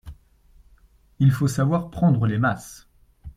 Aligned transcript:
Il 1.19 1.31
faut 1.31 1.47
savoir 1.47 1.91
prendre 1.91 2.25
les 2.25 2.39
masses. 2.39 2.87